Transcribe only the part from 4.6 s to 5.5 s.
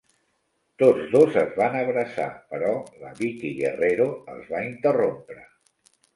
interrompre.